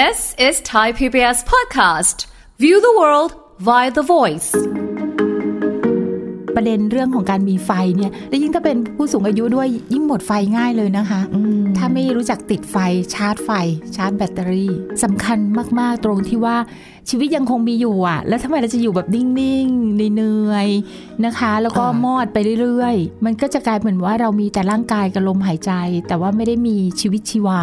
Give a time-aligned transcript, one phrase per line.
[0.00, 2.26] This is Thai PBS podcast.
[2.58, 3.30] View the world
[3.68, 4.50] via the voice.
[6.56, 11.20] ประเด็นเรื่องของการมีไฟเนี่ย และยิ่งถ้าเป็นผู้สูงอายุด้วยยิ่งหมดไฟง่ายเลยนะคะ
[11.76, 12.76] ถ้าไม่รู้จักติดไฟ
[13.14, 13.50] ชาร์จไฟ
[13.96, 14.72] ชาร์จแบตเตอรี่
[15.02, 15.38] สำคัญ
[15.80, 16.56] มาก ๆ ตรงที่ว่า
[17.08, 25.72] ชีวิตยังคงมีอยู่อะ แล้วทำไมเราจะอยู่แบบนิ่งๆเหนื่อยๆนะคะ แล้วก็ค่ะมอดไปเรื่อยๆ มันก็จะกลายเหมือนว่าเรามีแต่ร่างกายกับลมหายใจ
[26.08, 27.62] แต่ว่าไม่ได้มีชีวิตชีวา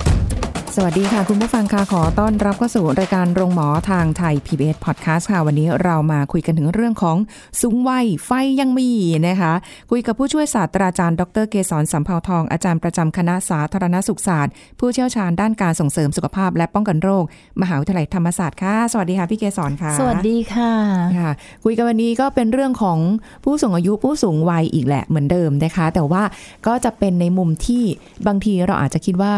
[0.83, 7.17] สวัสดีค่ะ คุณผู้ฟังค่ะขอต้อนรับเข้าสู่รายการโรงหมอทางไทย PBS Podcast ค่ะ วันนี้เรามาคุยกันถึงเรื่องของ
[7.61, 8.31] สูงวัยไฟ
[8.61, 8.89] ยังมี
[9.27, 9.53] นะคะ
[9.91, 17.23] คุยกับผู้ช่วยศาสตราจารย์ ดรเกษรสัมภาวทองอาจารย์ประจำคณะสาธารณสุขศาสตร์ ผู้เชี่ยวชาญด้านการส่งเสริมสุขภาพและป้องกันโรค
[17.61, 20.73] มหาวิทยาลัยธรรมศาสตร์ค่ะ สวัสดีค่ะพี่เกษรค่ะ สวัสดีค่ะ
[21.17, 21.31] ค่ะ
[21.63, 22.99] คุยกันวันนี้ก็เป็นเรื่องของ
[23.43, 26.23] ผู้สูงอายุผู้สูงวัยอีกแหละเหมือนเดิมนะคะ แต่ว่า
[26.67, 27.83] ก็จะเป็นในมุมที่
[28.27, 29.33] บางทีเราอาจจะคิดว่า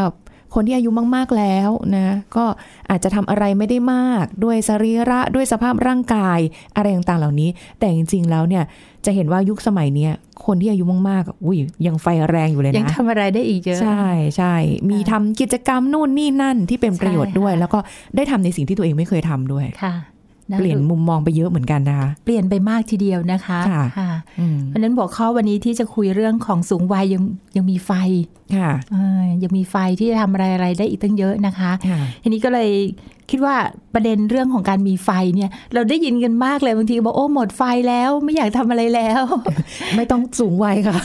[0.53, 2.45] คนที่อายุมาก ๆ แล้วนะ ก็
[2.89, 6.39] อาจจะทำอะไรไม่ได้มากด้วยสรีระด้วยสภาพร่างกาย
[6.75, 8.63] อะไรต่างๆเหล่านี้ แต่จริง ๆ แล้วเนี่ย
[9.05, 10.11] จะเห็นว่ายุคสมัยเนี้ย
[10.45, 14.05] คนที่อายุมากๆอุ้ยยังไฟแรงอยู่เลยนะ ยังทำอะไรได้อีกเยอะ ใช่
[14.37, 14.55] ใช่
[14.89, 17.79] มีทำกิจกรรมนู่นนี่นั่นที่เป็นประโยชน์ด้วยใช่ค่ะแล้วก็
[18.15, 20.12] ได้ทำในสิ่งที่ตัวเองไม่เคยทำด้วย ค่ะะ
[20.59, 27.23] เปลี่ยนมุมมองไปเยอะเหมือนกันนะคะเปลี่ยนไปมากทีเดียวนะคะค่ะค่ะอืมเพราะฉะนั้นหัวข้อวันนี้ที่จะคุยเรื่องของสูงวัยยัง
[27.55, 27.91] ยังมีไฟ
[28.57, 32.69] ค่ะเออยังมีไฟที่จะทำอะไรอะไรได้อีกตั้งเยอะนะคะค่ะทีนี้ก็เลย
[33.31, 33.55] คิดว่า
[33.93, 39.21] ประเด็นเรื่องของการมีไฟเนี่ย เราได้ยินกันมากเลยบางทีก็บอกโอ้หมดไฟแล้วไม่อยากทำอะไรแล้ว
[39.95, 40.97] ไม่ต้องสูงวัยค่ะ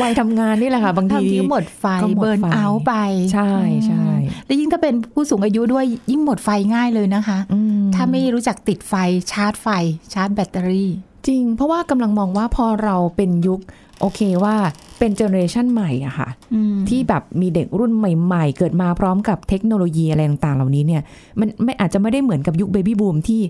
[0.00, 2.94] วัยทำงานนี่แหละค่ะบางทีทำที่หมดไฟก็หมดไฟเบิร์นเอาท์ไป
[3.32, 3.50] ใช่
[3.86, 8.94] ใช่อืมแล้วยิ่งถ้าเป็นผู้สูงอายุด้วยยิ่งหมดไฟง่ายเลยนะคะ อืม ถ้าไม่รู้จักติดไฟ
[9.32, 9.68] ชาร์จไฟ
[10.12, 10.90] ชาร์จแบตเตอรี่
[11.26, 13.60] จริง เพราะว่ากำลังมองว่าพอเราเป็นยุค
[14.00, 14.54] โอเคว่า
[14.98, 21.02] เป็น generation ใหม่อะค่ะอืมที่แบบมีเด็กรุ่นใหม่ๆ เกิดมาพร้อมกับเทคโนโลยีอะไรต่างๆ เหล่านี้เนี่ย
[21.40, 23.40] มันไม่อาจจะไม่ได้เหมือนกับยุคเบบี้บูมที่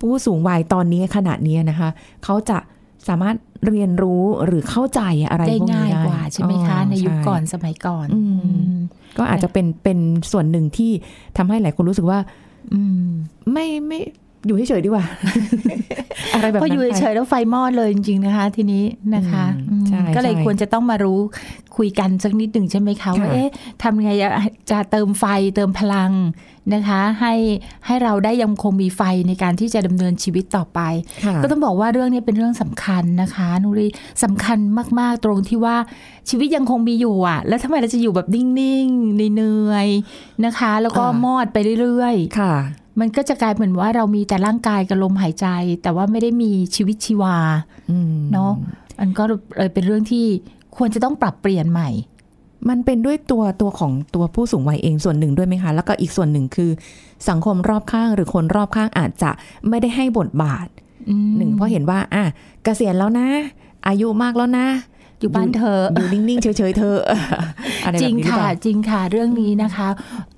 [0.00, 1.88] ผู้สูงวัยตอนนี้ขนาดนี้นะคะ
[2.24, 2.58] เขาจะ
[3.08, 3.36] สามารถ
[3.66, 5.00] เรียนรู้หรือเข้าใจ
[5.30, 8.80] อะไรได้พวกนี้ง่ายได้กว่าใช่ไหมคะอ๋อในยุคช่ก่อนสมัยก่อนอืมอืม
[9.18, 9.98] ก็อาจจะเป็นเป็น
[10.32, 10.92] ส่วนหนึ่งที่
[11.36, 12.18] ทำให้หลายคนรู้สึกว่า
[12.74, 13.04] อืม
[13.52, 14.00] ไม่ไม่
[14.46, 15.04] อยู่เฉยๆดีกว่า
[16.34, 18.84] อะไรแบบพอนั้นอยู่ไปเฉยๆแล้วไฟมอดเลยจริงๆนะคะ ทีนี้
[19.14, 21.20] นะคะอืมอืมใช่ก็เลยใช่ควรจะต้องมารู้
[21.76, 23.48] คุยกันสักนิดหนึ่งใช่ไหมคะค่ะว่าเอ๊ะ
[23.82, 24.10] ทำยังไง
[24.70, 25.24] จะเติมไฟ
[25.56, 26.12] เติมพลัง
[26.74, 27.34] นะคะ ให้
[27.86, 30.80] ให้เราได้ยังคงมีไฟในการที่จะดำเนินชีวิตต่อไป
[31.24, 33.86] ค่ะก็ต้องบอกว่าเรื่องนี้เป็นเรื่องสำคัญนะคะนุรี
[34.24, 34.58] สำคัญ
[35.00, 35.76] มาก ๆ ตรงที่ว่า
[36.28, 45.46] ชีวิตยังคงมีอยู่อะ แล้วทำไมเราจะอยู่แบบนิ่งๆเหนื่อยๆนะคะ แล้วก็อ่ามมอดไปเรื่อยค่ะๆมันก็จะกลายเหมือนว่าเรามีแต่ร่างกายกับลมหายใจ
[45.82, 47.36] แต่ว่าไม่ได้มีชีวิตชีวา
[47.90, 48.52] อืมเนาะ
[49.00, 49.22] อันก็
[49.56, 50.26] เลยเป็นเรื่องที่
[50.76, 51.90] ควรจะต้องปรับเปลี่ยนใหม่
[52.68, 56.70] มันเป็นด้วยตัวตัวของตัวผู้สูงวัยเองส่วนหนึ่งด้วยไหมคะ แล้วก็อีกส่วนหนึ่งคือ
[57.28, 59.30] สังคมรอบข้างหรือคนรอบข้างอาจจะ
[59.68, 60.68] ไม่ได้ให้บทบาท
[61.08, 62.24] อืมหนึ่งเพราะเห็นว่า อะ
[62.64, 63.28] เกษียณแล้วนะ
[63.86, 64.66] อายุมากแล้วนะ
[65.20, 67.00] อยู่บ้านเธอะอยู่นิ่ง ๆ เฉย ๆ เธอะ
[67.84, 69.88] อะไรจแบริบงนี้หรือค่ะเปล่าจริงค่ะ เรื่องนี้นะคะ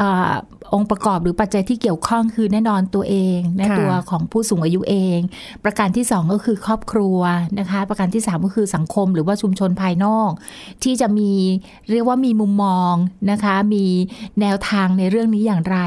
[0.02, 0.32] อา
[0.74, 5.18] องค์ประกอบหรือปัจจัยที่เกี่ยวข้องคือแน่นอนตัวเองและค่ะตัวของผู้สูงอายุเอง
[5.64, 7.20] ประการที่สองก็คือครอบครัว
[7.58, 10.30] นะคะ ประการที่สามก็คือสังคมหรือว่าชุมชนภายนอก
[10.84, 11.32] ที่จะมี
[11.90, 12.94] เรียกว่ามีมุมมอง
[13.30, 13.84] นะคะ มี
[14.40, 15.78] แนวทางในเรื่องนี้อย่างไร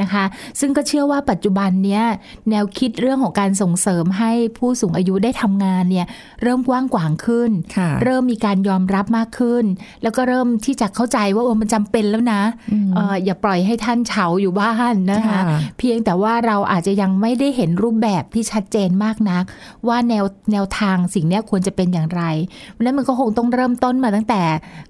[0.00, 0.24] นะคะ
[0.60, 2.04] ซึ่งก็เชื่อว่าปัจจุบันเนี้ย
[2.50, 6.06] แนวคิดเรื่องของการส่งเสริมให้ผู้สูงอายุได้ทำงานเนี่ย
[6.42, 9.64] เริ่มกว้างขวางขึ้นค่ะเริ่มมีการยอมรับมากขึ้น
[10.02, 12.42] แล้วก็เริ่มที่จะเข้าใจว่าเออมันจำเป็นแล้วนะ
[12.94, 15.42] เอออย่าปล่อยให้ท่านเฉาอยู่บ้านนะคะค่ะ
[15.78, 19.44] เพียงแต่ว่าเราอาจจะยังไม่ได้เห็นรูปแบบที่ชัดเจนมากนัก
[19.88, 22.22] ว่าแนวแนวทางสิ่งเนี้ยควรจะเป็นอย่างไร
[22.70, 24.42] เพราะฉะนั้นมันก็คงต้องเริ่มต้นมาตั้งแต่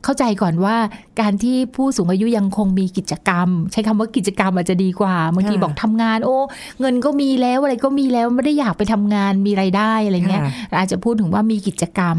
[0.04, 0.76] เข้าใจก่อนว่า
[1.20, 6.36] การที่ผู้สูงอายุยังคงมีกิจกรรม ใช้คำว่ากิจกรรมอาจจะดีกว่าบางทีค่ะบอกทำงาน โอ้
[6.80, 12.16] เงินก็มีแล้วอะไรก็มีแล้วไม่ได้อยากไปทำงานมีไรายได้อะไรเงี้ยค่ะอาจจะพูดถึงว่ามีกิจกรรม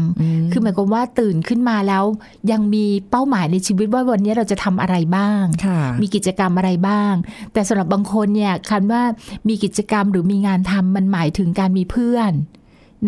[0.52, 2.04] คือหมายความว่าตื่นขึ้นมาแล้ว
[2.50, 7.12] ยังมีเป้าหมายในชีวิตว่าวันนี้เราจะทำอะไรบ้างค่ะมีกิจกรรมอะไรบ้าง
[7.52, 9.02] แต่สำหรับบางคนเนี่ยคันว่า
[9.48, 12.32] มีกิจกรรมหรือมีงานทำมันหมายถึงการมีเพื่อน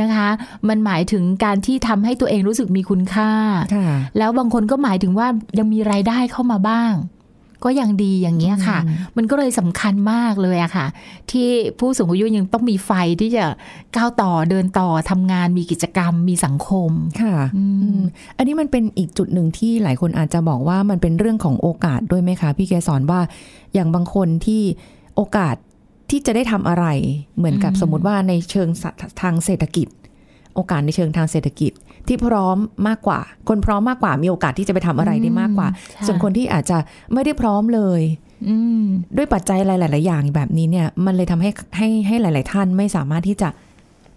[0.01, 0.29] นะคะ
[0.69, 3.31] มันหมายถึงการที่ทำให้ตัวเองรู้สึกมีคุณค่า
[3.75, 3.89] ค่ะ
[4.19, 5.29] แล้วบางคนก็หมายถึงว่า
[5.59, 6.93] ยังมีรายได้เข้ามาบ้าง
[7.65, 10.87] ก็ยังดีอย่างเงี้ยค่ะอืมมันก็เลยสำคัญมากเลยอะค่ะ
[11.31, 11.49] ที่
[11.79, 13.45] ผู้สูงอายุยังต้องมีไฟที่จะ
[13.97, 16.91] ก้าวต่อเดินต่อทำงานมีกิจกรรมมีสังคม
[17.23, 18.03] ค่ะอืมอืม
[18.37, 23.21] อันนี้มันเป็นอีกจุดหนึ่งที่หลายคนอาจจะบอกว่ามันเป็นเรื่องของโอกาสด้วยไหมคะ พี่แกสอนว่า
[23.75, 24.63] อย่างบางคนที่
[25.17, 25.57] โอกาส
[26.11, 26.87] ที่จะได้ทำอะไร
[27.37, 28.91] เหมือนกับอืมสมมติว่าในเชิงสะ
[29.23, 29.89] ทางเศรษฐกิจ
[30.55, 31.73] โอกาสในเชิงทางเศรษฐกิจ
[32.09, 32.57] ที่พร้อม
[32.89, 36.79] มากกว่า คนพร้อมมากกว่ามีโอกาสที่จะไปทำอะไรได้มากกว่าใช่ส่วนคนที่อาจจะ
[37.13, 38.03] ไม่ได้พร้อมเลย
[38.49, 38.85] อืม
[39.17, 43.49] ด้วยปัจจัยหลาย ๆ อย่างแบบนี้เนี่ย มันเลยทำให้ให้ให้หลาย ๆ ท่านไม่สามารถที่จะ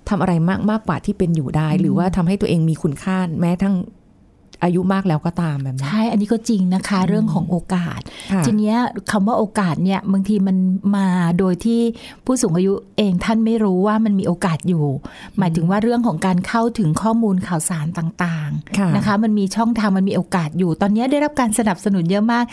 [0.09, 3.75] ทำอะไรมากมากกว่าที่เป็นอยู่ได้ หรือว่าทำให้ตัวเองมีคุณค่าแม้ทั้ง
[4.63, 7.99] อายุมากแล้วก็ตามแบบนี้ใช่อันนี้ก็จริงนะคะ เรื่องของโอกาส
[8.31, 8.77] ค่ะทีเนี้ย
[9.11, 10.57] คำว่าโอกาสเนี่ยบางทีมัน
[10.95, 11.07] มา
[11.39, 11.79] โดยที่
[12.25, 14.85] ผู้สูงอายุเองท่านไม่รู้ว่ามันมีโอกาสอยู่
[15.37, 18.49] หมายถึงว่าเรื่องของการเข้าถึงข้อมูลข่าวสารต่าง
[18.79, 22.45] ค่ะๆนะคะ มันมีช่องทางมันมีโอกาสอยู่ ตอนนี้ได้รับการสนับสนุนเยอะมาก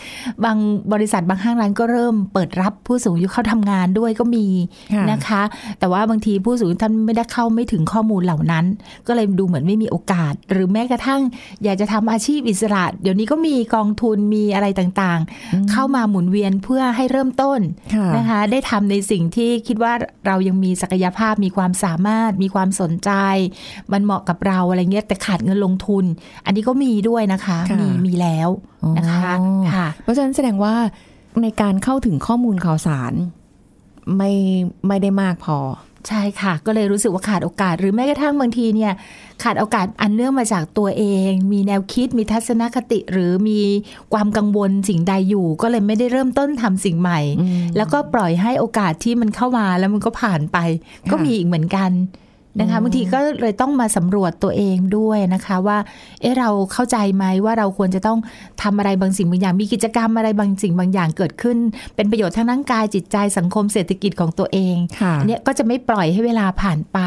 [0.45, 0.57] บาง
[0.93, 4.47] บริษัทบางห้างร้านก็เริ่มเปิดรับผู้สูงอายุเข้าทำงานด้วยก็มี
[4.93, 5.41] ค่ะนะคะ
[5.79, 8.65] แต่ว่าบางทีผู้สูงอายุท่านไม่ได้เข้าไม่ถึงข้อมูลเหล่านั้น
[9.07, 11.21] ก็เลยดูเหมือนไม่มีโอกาส หรือแม้กระทั่ง
[11.63, 17.59] อยากจะทำอาชีพอิสระ เดี๋ยวนี้ก็มีกองทุนมีอะไรต่างๆ เข้ามาหมุนเวียนเพื่อให้เริ่มต้น
[17.95, 19.93] ค่ะนะคะ ได้ทำในสิ่งที่คิดว่า
[20.27, 23.11] เรายังมีศักยภาพมีความสามารถ มีความสนใจ
[23.91, 26.05] มันเหมาะกับเราอะไรเงี้ยแต่ขาดเงินลงทุน
[26.45, 28.49] อันนี้ก็มีด้วยนะคะค่ะมีมีแล้ว
[28.97, 30.75] นะคะอ๋อค่ะ เพราะฉะนั้นแสดงว่า
[31.43, 33.13] ในการเข้าถึงข้อมูลข่าวสาร
[34.17, 34.31] ไม่
[34.87, 35.57] ไม่ได้มากพอ
[36.07, 38.93] ใช่ค่ะ ก็เลยรู้สึกว่าขาดโอกาส หรือแม้กระทั่งบางทีเนี่ย
[39.43, 43.61] ขาดโอกาสอันเนื่องมาจากตัวเอง มีแนวคิดมีทัศนคติ หรือมี
[44.13, 47.19] ความกังวลสิ่งใดอยู่ ก็เลยไม่ได้เริ่มต้นทำสิ่งใหม่
[47.77, 50.57] แล้วก็ปล่อยให้โอกาสที่มันเข้ามาแล้วมันก็ผ่านไป
[51.11, 51.91] ก็มีอีกเหมือนกัน
[52.59, 55.77] นะคะบางทีก็เลยต้องมาสำรวจตัวเองด้วยนะคะว่า
[56.21, 58.19] เอ๊ะเราเข้าใจไหมว่าเราควรจะต้อง
[58.61, 61.57] ทำอะไรบางสิ่งบางอย่าง มีกิจกรรมอะไรบางสิ่งบางอย่างเกิดขึ้น
[61.95, 66.99] เป็นประโยชน์ทั้งร่างกายจิตใจสังคมเศรษฐกิจของตัวเองค่ะอันเนี้ยก็จะไม่ปล่อยให้เวลาผ่านไป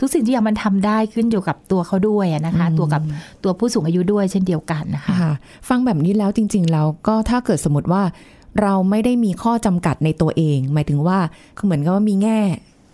[0.00, 3.02] ทุกสิ่งที่อย่างมันทำได้ขึ้นอยู่กับตัวเขาด้วยอะนะคะ ตัวกับ
[3.44, 5.32] ตัวผู้สูงอายุด้วยเช่นเดียวกันนะคะค่ะ
[5.68, 8.02] ฟังแบบนี้แล้วจริง ๆ แล้วก็ถ้าเกิดสมมติว่า
[8.62, 11.18] เราไม่ได้มีข้อจำกัดในตัวเอง หมายถึงว่า
[11.56, 12.40] คือเหมือนกับว่ามีแง่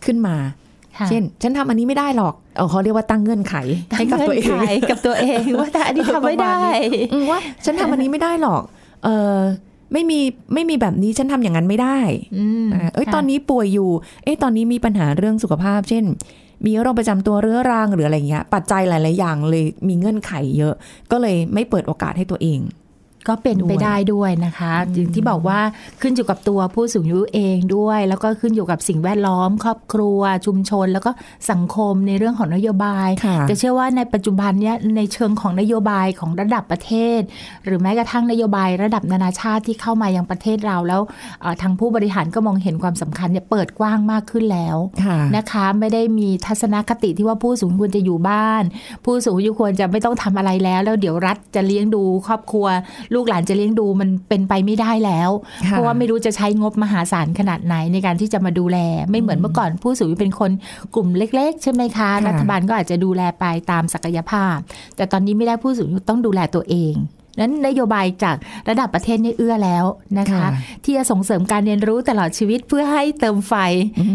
[0.04, 0.71] ขึ้นมาค่ะ
[1.08, 3.54] เช่น ฉันทำอันนี้ไม่ได้หรอกเออเขาเรียกว่าตั้งเงื่อนไข
[3.96, 6.60] ให้กับตัวเองงื่นไขกับตัวเองว่าแต่อันนี้ทำไม่ได้
[7.12, 8.62] อืมว่าฉันทำอันนี้ไม่ได้หรอก
[9.04, 9.36] เออ
[9.92, 10.20] ไม่มี
[10.54, 11.98] ไม่มีแบบนี้ฉันทำอย่างนั้นไม่ได้
[12.38, 13.90] อืมอ่าเอ้ยค่ะตอนนี้ป่วยอยู่
[14.24, 16.04] เอ้ยตอนนี้มีปัญหาเรื่องสุขภาพ เช่น
[16.66, 20.74] มีโรคประจำตัวเรื้อรังหรืออะไรเงี้ย ปัจจัยหลาย ๆ อย่างเลยมีเงื่อนไขเยอะ
[21.10, 22.60] ก็เลยไม่เปิดโอกาสให้ตัวเอง
[23.28, 25.60] ก็เป็นไปด้วยได้ด้วยนะคะอย่างที่บอกว่า
[26.00, 31.10] ขึ้นอยู่กับตัวผู้สูงอายุเองด้วย แล้วก็ขึ้นอยู่กับสิ่งแวดล้อม ครอบครัว ชุมชน แล้วก็
[31.50, 37.20] สังคมในเรื่องของนโยบายค่ะแต่เชื่อว่าในปัจจุบันเนี้ยในเชิงของนโยบายของระดับประเทศ
[37.64, 41.00] หรือแม้กระทั่งนโยบายระดับนานาชาติที่เข้ามายังประเทศเราแล้ว
[41.40, 48.62] เอ่อทางผู้บริหารก็มองเห็นความสำคัญเนี่ยเปิดกว้างมากขึ้นแล้วค่ะนะคะ ไม่ได้มีทัศนคติที่ว่าผู้สูงอายุควรจะอยู่บ้าน
[49.04, 52.66] ผู้สูงอายุควรจะไม่ต้องทำอะไรแล้ว แล้วเดี๋ยวรัฐจะเลี้ยงดูครอบครัว
[53.14, 55.30] ลูกหลานจะเลี้ยงดูมันเป็นไปไม่ได้แล้ว
[55.66, 58.78] ค่ะเพราะว่าไม่รู้จะใช้งบมหาศาลขนาดไหนในการที่จะมาดูแล
[59.10, 60.50] ไม่เหมือนเมื่อก่อนผู้สูงอายุเป็นคน
[60.94, 64.56] กลุ่มเล็ก ๆ ใช่ไหมคะค่ะรัฐบาลก็อาจจะดูแลไปตามศักยภาพ
[64.96, 66.94] แต่ตอนนี้ไม่ได้ผู้สูงอายุต้องดูแลตัวเอง
[67.40, 68.36] นั้นนโยบายจาก
[68.68, 69.84] ระดับประเทศนี่เอื้อแล้ว
[70.18, 70.48] นะคะค่ะ
[70.84, 73.54] ที่จะส่งเสริมการเรียนรู้ตลอดชีวิตเพื่อให้เติมไฟ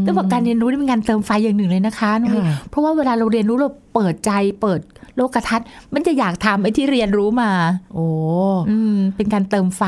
[0.06, 4.32] ต้องบอกการเรียนรู้นี่เป็นการเติมไฟอย่างหนึ่งเลยนะคะน้องวิค่ะเพราะว่าเวลาเราเรียนรู้เราเปิดใจ
[4.62, 4.80] เปิด
[5.16, 7.52] โลกทัศน์มันจะอยากทำไอ้ที่เรียนรู้มา
[7.94, 8.08] โอ้
[8.70, 9.84] อืมเป็นการเติมไฟ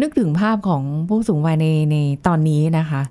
[0.00, 1.96] นึกถึงภาพของผู้สูงวัยในใน
[2.26, 3.02] ตอนนี้นะคะ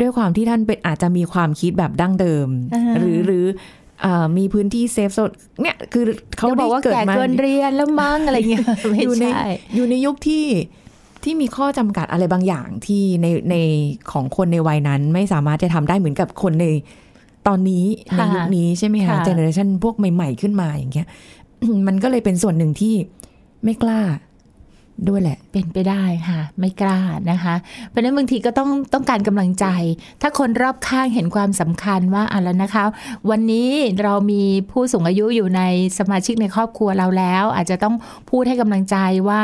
[0.00, 3.81] ด้วยความที่ท่านเป็นอาจจะมีความคิดแบบดั้งเดิมอ่าหรือหรือเอ่อ
[4.38, 5.30] มีพื้นที่เซฟโซน
[5.62, 6.04] เนี่ยคือ
[6.38, 10.46] เขาจะบได้อกว่าเกิดแก่มาเกินเรียนแล้วมั้งอะไรเงี้ยไม่อยู่ในใช่อยู่ในยุคที่
[11.24, 13.56] ที่มีข้อจำกัดอะไรบางอย่างที่ในใน
[14.12, 16.66] ของคนในวัยนั้นไม่สามารถจะทำได้เหมือนกับคนใน
[17.46, 17.84] ตอนนี้
[18.16, 21.06] ในค่ะยุคนี้ใช่ไหมคะค่ะเจเนอเรชันพวกใหม่ ๆ ขึ้นมาอย่างเงี้ย
[21.86, 22.94] มันก็เลยเป็นส่วนหนึ่งที่
[23.64, 24.00] ไม่กล้า
[25.08, 27.54] ด้วยแหละ เป็นไปได้ค่ะ ไม่กล้านะคะ
[27.88, 29.66] เพราะฉะนั้นบางทีก็ต้องต้องการกำลังใจ
[30.22, 32.84] ถ้าคนรอบข้างเห็นความสำคัญว่าอะแล้วนะคะ
[33.30, 33.70] วันนี้
[34.02, 35.62] เรามีผู้สูงอายุอยู่ใน
[35.98, 37.94] สมาชิกในครอบครัวเราแล้ว อาจจะต้อง
[38.30, 38.96] พูดให้กำลังใจ
[39.28, 39.40] ว่า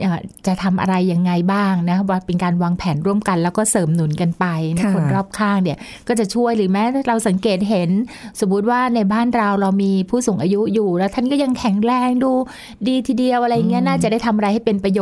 [0.00, 4.46] เอ่อจะทำอะไรยังไงบ้างนะว่าเป็นการวางแผนร่วมกัน แล้วก็เสริมหนุนกันไป
[4.78, 5.78] นะค่ะคนรอบข้างเนี่ย
[6.08, 7.90] ก็จะช่วยหรือแม้เราสังเกตเห็น
[8.40, 12.32] สมมุติว่าในบ้านเราเรามีผู้สูงอายุอยู่ แล้วท่านก็ยังแข็งแรงดู
[12.88, 15.01] ดีทีเดียวอะไรเงี้ยน่าจะได้ทำอะไรให้เป็นประโยชน์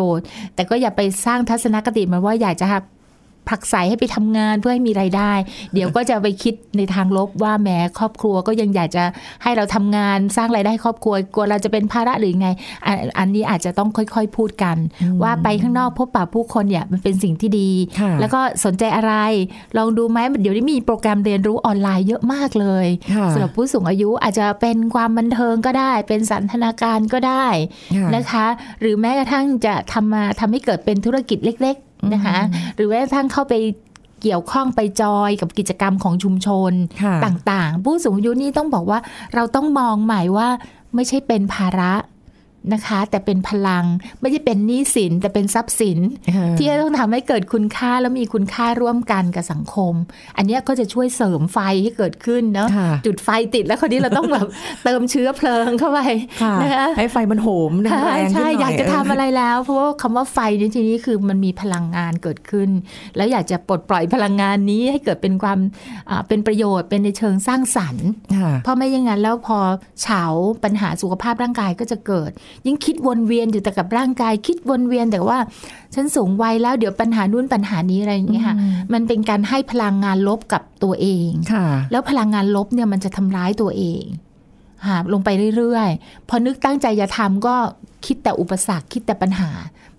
[0.55, 2.67] แต่ก็อย่าไปสร้างทัศนคติมันว่าอยากจะ
[3.51, 5.33] ผลักใสให้ไปทำงานเพื่อให้มีไรายได้
[5.75, 9.05] เดี๋ยวก็จะไปคิดในทางลบว่าแหม้ครอบครัวก็ยังอยากจะ
[9.43, 12.49] ให้เราทำงานสร้างไรายได้ให้ครอบครัวกลัวเราจะเป็นภาระหรือไง
[12.87, 14.77] อันอันนี้อาจจะต้องค่อยๆพูดกัน
[15.23, 19.15] ว่าไปข้างนอกพบปะผู้คนเนี่ยมันเป็นสิ่งที่ดีค่ะแล้วก็สนใจอะไร
[19.77, 27.47] ลองดูไหมเดี๋ยวนี้มีโปรแกรมเรียนรู้ออนไลน์เยอะมากเลยค่ะสำหรับผู้สูงอายุอาจจะเป็นความบันเทิงก็ได้ เป็นสันทนาการก็ได้
[27.97, 28.47] ค่ะนะคะ
[28.81, 32.39] หรือแม้กระทั่งจะทำมาทำให้เกิดเป็นธุรกิจเล็กๆ นะคะ
[32.75, 33.55] หรือแม้กระทั่งเข้าไป
[34.23, 38.99] เกี่ยวข้องไปจอยกับกิจกรรมของชุมชนค่ะต่างๆ ผู้สูงอายุนี่ต้องบอกว่า
[39.35, 40.49] เราต้องมองใหม่ว่า
[40.95, 41.93] ไม่ใช่เป็นภาระ
[42.73, 43.85] นะคะ แต่เป็นพลัง
[44.21, 45.99] ไม่ใช่เป็นหนี้สินแต่เป็นทรัพย์สิน
[46.57, 49.95] ที่จะต้องทำให้เกิดคุณค่าแล้วมีคุณค่าร่วมกันกับสังคม
[50.37, 54.47] อันเนี้ยก็จะช่วยเสริมไฟให้เกิดขึ้นเนาะค่ะจุดไฟติดแล้วคนนี้เราต้องแบบ
[54.85, 55.99] เติมเชื้อเพลิงเข้าไป
[56.43, 62.69] ค่ะนะคะให้ไฟมันโหมแรงใช่ขึ้นหน่ใช่อยอยากจะทำอะไรแล้ว เพราะว่าคำว่าไฟในที่นี้คือมันมีพลังงานเกิดขึ้น
[63.17, 65.59] แล้วอยากจะปลดปล่อยพลังงานนี้ให้เกิดเป็นความ
[66.11, 69.59] อ่าเป็นประโยชน์เป็นในเชิงสร้างสรรค์ค่ะเพราะไม่อย่างนั้นแล้วพอ
[70.03, 70.25] เฉา
[70.65, 72.31] ปัญหาสุขภาพร่างกายก็จะเกิด
[72.67, 75.39] ยิ่งคิดวนเวียนอยู่แต่กับร่างกาย คิดวนเวียนแต่ว่า
[75.95, 78.57] ฉันสูงวัยแล้วเดี๋ยวปัญหานู่นปัญหานี้อะไรอย่างเงี้ยค่ะ
[78.93, 84.03] มันเป็นการให้พลังงานลบกับตัวเองค่ะ แล้วพลังงานลบเนี่ยมันจะทำร้ายตัวเอง
[84.87, 87.57] หาลงไปเรื่อยๆ พอนึกตั้งใจจะทำก็
[88.07, 89.51] คิดแต่อุปสรรคคิดแต่ปัญหา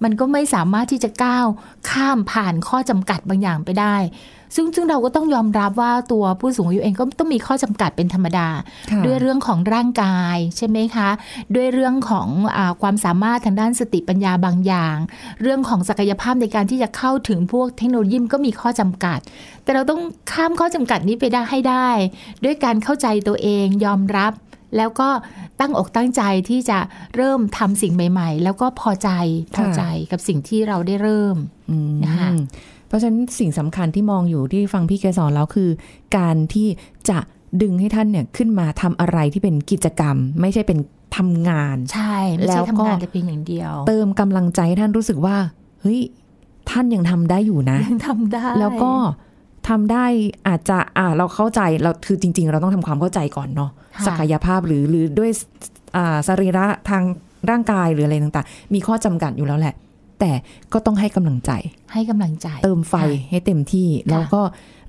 [0.03, 1.48] มันก็ไม่สามารถที่จะก้าว
[1.89, 3.96] ข้ามผ่านข้อจำกัดบางอย่างไปได้
[4.55, 8.48] ซึ่งซึ่งเราก็ต้องยอมรับว่าตัวผู้สูงอายุเองก็ต้องมีข้อจำกัดเป็นธรรมดา
[8.91, 11.10] ค่ะด้วยเรื่องของร่างกายใช่ไหมคะ
[11.55, 12.27] ด้วยเรื่องของ
[12.58, 14.98] อาความสามารถทางด้านสติปัญญาบางอย่าง
[15.41, 19.20] เรื่องของศักยภาพในการที่จะเข้าถึงพวกเทคโนโลยีมันก็มีข้อจำกัด
[19.63, 21.89] แต่เราต้องข้ามข้อจำกัดนี้ไปได้ให้ได้
[22.43, 24.34] ด้วยการเข้าใจตัวเองยอมรับ
[24.77, 25.10] แล้วก็
[25.60, 26.79] ตั้งอกตั้งใจที่จะ
[27.15, 29.10] เริ่มทำสิ่งใหม่ ๆ แล้วก็พอใจ
[29.55, 29.81] พอใจ
[30.12, 31.36] กับสิ่งที่เราได้เริ่ม
[31.70, 32.29] อืมนะคะ
[32.91, 35.69] เพราะฉะนั้นสิ่งสำคัญที่มองอยู่ที่ฟังพี่แกสอนแล้วคือ
[36.17, 36.67] การที่
[37.10, 37.17] จะ
[37.62, 40.79] ดึงให้ท่านเนี่ยขึ้นมาทำอะไรที่เป็นกิจกรรม ไม่ใช่เป็น
[41.17, 45.36] ทำงาน ใช่ไม่แล้ใช่วก็ทำงานแต่เพียงอย่างเดียว เติมกำลังใจให้ท่านรู้สึกว่า
[45.81, 46.00] เฮ้ย
[46.69, 48.91] ท่านยังทำได้อยู่นะยังทำได้ แล้วก็
[49.69, 50.05] ทำได้
[50.48, 55.31] อาจจะอ่าเราเข้าใจเราคือจริง ๆ เราต้องทำความเข้าใจก่อนเนาะค่ะศักยภาพหรือหรือด้วย
[55.95, 57.03] อ่าสรีระทาง
[57.50, 59.75] ร่างกายหรืออะไรต่างๆ มีข้อจำกัดอยู่แล้วแหละ
[60.21, 60.31] แต่
[60.73, 61.51] ก็ต้องให้กำลังใจ
[61.93, 64.41] ให้กำลังใจ เติมไฟค่ะให้เต็มที่ แล้วก็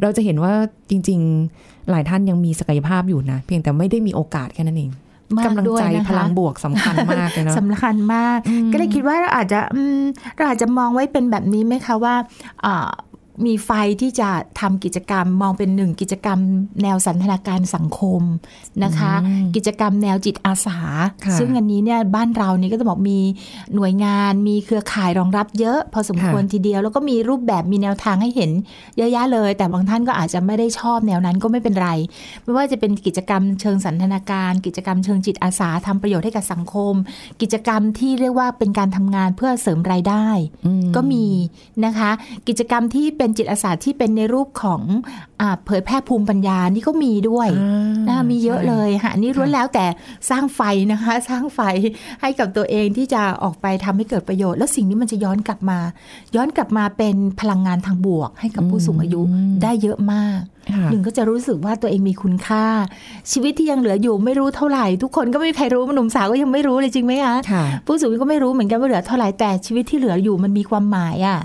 [0.03, 0.53] เราจะเห็นว่า
[0.91, 1.21] จริง
[1.55, 4.91] ๆ หลายท่านยังมีศักยภาพอยู่นะ เพียงแต่ไม่ได้มีโอกาสแค่นั้นเอง
[5.37, 8.39] มากกำลังด้วยใจนะคะพลังบวกสำคัญมากเลยเนาะสำคัญมาก
[8.73, 10.01] ก็เลยคิดว่าเราอาจจะอืม
[10.37, 12.15] เราอาจจะมองไว้เป็นแบบนี้ไหมคะว่า
[12.65, 12.91] อ่า
[13.47, 13.71] มีไฟ
[14.01, 16.39] ที่จะทำกิจกรรมมองเป็นหนึ่งกิจกรรม
[16.83, 18.23] แนวสันทนาการสังคม
[18.85, 20.79] นะคะอืมกิจกรรมแนวจิตอาสา
[21.25, 23.19] ค่ะซึ่งอันนี้เนี่ยบ้านเรานี่ก็จะบอกมี
[23.75, 28.51] หน่วยงานมีเครือข่ายรองรับเยอะ พอสมควรทีเดียว แล้วก็มีรูปแบบมีแนวทางให้เห็น
[28.97, 31.89] เยอะแยะเลย แต่บางท่านก็อาจจะไม่ได้ชอบแนวนั้นก็ไม่เป็นไร
[32.43, 36.95] ไม่ว่าจะเป็นกิจกรรมเชิงสันทนาการ กิจกรรมเชิงจิตอาสาทำประโยชน์ให้กับสังคม
[37.41, 40.27] กิจกรรมที่เรียกว่าเป็นการทำงานเพื่อเสริมรายได้
[40.67, 41.27] อืมก็มี
[41.85, 42.11] นะคะ
[42.49, 44.83] กิจกรรมที่เป็นจิตอาสาที่เป็นในรูปของ
[45.41, 49.87] อาเผยแพร่ภูมิปัญญานี่ก็มีด้วยอ่านะมีเยอะใช่เลยค่ะอันนี่ล้วนค่ะแล้วแต่
[50.31, 50.61] สร้างไฟ
[50.93, 51.61] นะคะ สร้างไฟ
[52.21, 55.79] ให้กับตัวเองที่จะออกไปทำให้เกิดประโยชน์ แล้วสิ่งนี้มันจะย้อนกลับมา
[56.37, 59.21] ย้อนกลับมาเป็นพลังงานทางบวก ให้กับผู้สูงอายุ
[59.63, 60.41] ได้เยอะมาก
[60.75, 62.65] ค่ะหนึ่งก็จะรู้สึกว่าตัวเองมีคุณค่า
[63.31, 71.39] ชีวิตที่ยังเหลืออยู่ไม่รู้เท่าไหร่ ทุกคนก็ไม่มีใครรู้หนุ่มสาวก็ยังไม่รู้เลยจริงไหมคะค่ะผู้สูงอายุก็ไม่รู้เหมือนกันว่าเหลือเท่าไหร่แต่ชีวิตที่เหลืออยู่มันมีความหมายอะ่ะ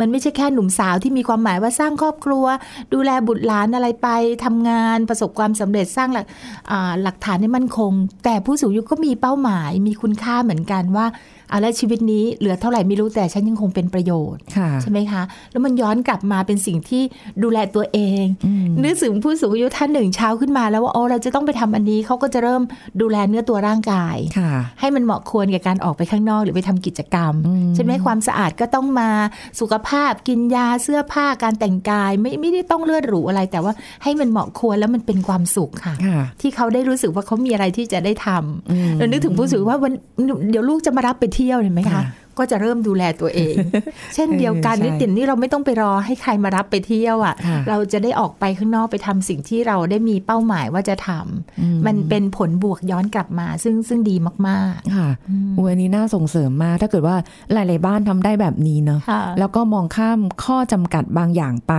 [0.00, 2.44] มันไม่ใช่แค่หนุ่มสาวที่มีความหมายว่าสร้างครอบครัว
[2.92, 4.08] ดูแลบุตรหลานอะไรไป
[4.44, 6.26] ทำงานประสบความสำเร็จสร้างหลัก
[7.02, 7.92] หลักฐานให้มั่นคง
[8.24, 11.06] แต่ผู้สูงอายุก็มีเป้าหมายมีคุณค่าเหมือนกันว่า
[11.52, 17.02] อาแล้วชีวิตนี้เหลือเท่าไหร่ไม่รู้แต่ฉันยังคงเป็นประโยชน์ค่ะใช่ไหมคะ แล้วมันย้อนกลับมาเป็นสิ่งที่
[17.42, 18.24] ดูแลตัวเอง
[18.82, 22.62] นึกถึงผู้สูงอายุท่านหนึ่งเช้าขึ้นมา แล้วว่าโอ้เราจะต้องไปทำอันนี้เขาก็จะเริ่ม
[23.00, 29.10] ดูแลเนื้อตัวร่างกายค่ะให้มันเหมาะควรกับการออกไปข้างนอกหรือไปทำกิจกรรมอืมใช่ไหมความสะอาดก็ต้องมา
[29.60, 39.92] สุขภาพกินยาเสื้อผ้าการแต่งกายไม่ไม่ได้ต้องเลือดหรูอะไร แต่ว่าให้มันเหมาะควรแล้วมันเป็นความสุขค่ะค่ะที่เขาได้รู้สึกว่าเขามีอะไรที่จะได้ทำอืมเรานึกถึงผู้สูงอายุว่าวัน
[40.50, 42.04] เดี๋ยวลูกจะมารับไปเที่ยวเห็นไหมคะค่ะ
[42.38, 43.54] ก็จะเริ่มดูแลตัวเอง
[44.14, 54.16] เช่นเดียวกันเออใช่นิตินนี่เราไม่ต้องไปรอให้ใครมารับไปเที่ยวอะค่ะเราจะได้ออกไปข้างนอกไปทำสิ่งที่เราได้มีเป้าหมายว่าจะทำมันเป็นผลบวกย้อนกลับมา ซึ่งซึ่งดี
[54.48, 55.08] มากค่ะ
[55.56, 57.16] อุยอันนี้น่าส่งเสริมมากถ้าเกิดว่า
[57.52, 61.74] หลาย ๆ บ้านทำได้แบบนี้เนาะๆค่ะแล้วก็มองข้ามข้อจำกัดบางอย่างไป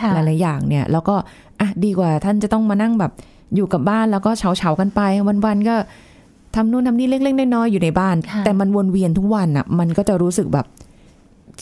[0.00, 1.14] ค่ะหลาย ๆ อย่างเนี่ย แล้วก็
[1.60, 3.12] อะดีกว่าท่านจะต้องมานั่งแบบ
[3.54, 5.00] อยู่กับบ้านแล้วก็เฉาเฉาๆกันไป
[5.44, 5.76] วัน ๆ ก็
[6.54, 10.66] ทำนู่นทำนี่เล็กๆน้อยๆอยู่ในบ้านค่ะแต่มันวนเวียนทุกวันอะ มันก็จะรู้สึกแบบ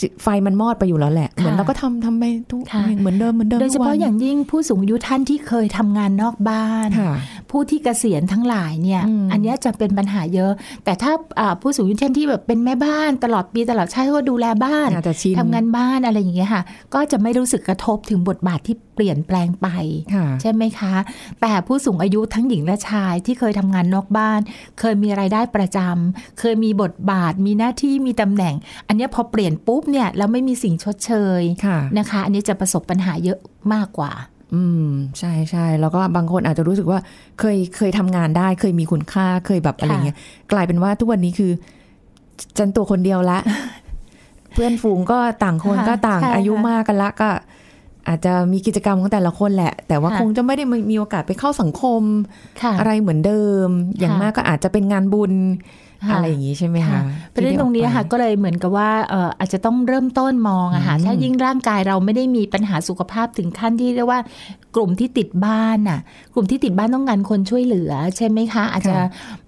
[0.00, 7.14] จิไฟมันมอดไปอยู่แล้วแหละ เหมือนเราก็ทำทำไปทุกค่ะเหมือนเดิมเหมือนเดิมโดยเฉทุกวัพาะนอย่างยิ่งผู้สูงอายุท่านที่เคยทำงานนอกบ้านค่ะ
[7.50, 10.52] ผู้ที่เกษียณทั้งหลายเนี่ยอืมอันเนี้ยจะเป็นปัญหาเยอะ
[10.84, 16.62] แต่ถ้าอ่าผู้สูงอายุเช่นที่แบบเป็นแม่บ้านตลอดปีตลอดชาติก็ดูแลบ้านอาจจะชินทำงานบ้านอะไรอย่างเงี้ยค่ะ
[16.94, 19.68] ก็จะไม่รู้สึกกระทบถึงบทบาทที่เปลี่ยนแปลงไป
[20.14, 20.94] ค่ะใช่ไหมคะ
[21.40, 24.40] แต่ผู้สูงอายุทั้งหญิงและชายที่เคยทำงานนอกบ้าน
[24.80, 28.54] เคยมีรายได้ประจำเคยมีบทบาท มีหน้าที่มีตำแหน่ง
[28.88, 33.38] อันเนี้ยพอเปลี่ยนปุ๊บเนี่ยแล้วไม่มีสิ่งชดเชยค่ะนะคะ อันนี้จะประสบปัญหาเยอะ
[33.74, 34.12] มากกว่า
[34.54, 34.88] อืม
[35.18, 36.98] ใช่ใช่แล้วก็บางคนอาจจะรู้สึกว่า
[37.40, 40.16] เคยเคยทำงานได้เคยมีคุณค่าเคยแบบอะไรเงี้ย
[40.52, 41.52] กลายเป็นว่าทุกวันนี้คือ
[42.58, 43.38] จันตัวคนเดียวละ
[44.52, 47.28] เพื่อนฝูงก็ต่างคนค่ะก็ต่างใช่อายุค่ะมากกันละก็
[48.08, 52.02] อาจจะมีกิจกรรมของแต่ละคนแหละ แต่ว่าค่ะคงจะไม่ได้มีโอกาสไปเข้าสังคม
[52.62, 57.02] ค่ะอะไรเหมือนเดิม อย่างค่ะมากก็อาจจะเป็นงานบุญค่ะ อะไรอย่างนี้ใช่ไหมคะค่ะ
[57.34, 64.20] ประเด็นตรงนี้ค่ะก็เลยเหมือนกับว่าเอ่ออาจจะต้องเริ่มต้นมองอะค่ะอืมถ้ายิ่งร่างกายเราไม่ได้มีปัญหาสุขภาพถึงขั้นที่เรียกว่า
[64.76, 66.00] กลุ่มที่ติดบ้านน่ะ
[66.34, 68.96] กลุ่มที่ติดบ้านต้องการคนช่วยเหลือ ใช่ไหมคะ อาจจะ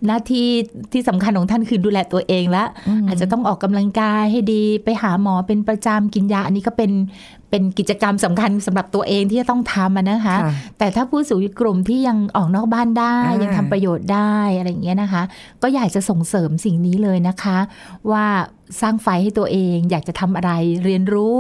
[0.06, 0.46] หน้าที่
[0.92, 2.64] ที่สำคัญของท่านคือดูแลตัวเองละ
[3.08, 6.90] อาจจะต้องออกกำลังกายให้ดีไปหาหมอเป็นประจำกินยา อันนี้ก็เป็น
[7.50, 10.38] เป็นกิจกรรมสำคัญสำหรับตัวเองที่จะต้องทำอะนะคะค่ะ
[10.78, 15.22] แต่ถ้าผู้สูงอายุกลุ่มที่ยังออกนอกบ้านได้อ่ายัยังทำประโยชน์ได้อะไรอย่างเงี้ยนะคะ
[15.62, 17.58] ก็อยากจะส่งเสริมสิ่งนี้เลยนะคะ
[18.10, 18.24] ว่า
[18.80, 20.50] สร้างไฟให้ตัวเอง อยากจะทำอะไร
[20.84, 21.38] เรียนรู้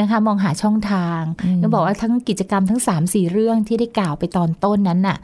[0.00, 1.20] นะคะ มองหาช่องทาง
[1.60, 5.18] ต้องบอกว่าทั้งกิจกรรมทั้ง 3 4 เรื่องที่ได้กล่าวไปตอนต้นนั้นน่ะ